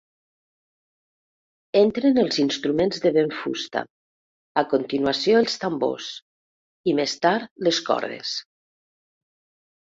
[1.81, 3.83] Entren els instruments de vent-fusta,
[4.63, 6.09] a continuació, els tambors
[6.93, 8.35] i més tard les cordes.